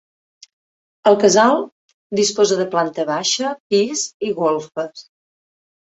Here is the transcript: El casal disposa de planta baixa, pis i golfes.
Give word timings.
El 1.09 1.17
casal 1.23 1.59
disposa 2.21 2.57
de 2.63 2.67
planta 2.73 3.07
baixa, 3.13 3.55
pis 3.75 4.07
i 4.31 4.37
golfes. 4.41 5.09